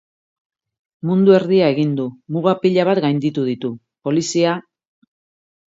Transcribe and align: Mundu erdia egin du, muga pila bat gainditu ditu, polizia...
Mundu 1.09 1.35
erdia 1.39 1.67
egin 1.75 1.93
du, 2.01 2.07
muga 2.37 2.57
pila 2.65 2.89
bat 2.91 3.05
gainditu 3.07 3.45
ditu, 3.53 3.73
polizia... 4.09 4.59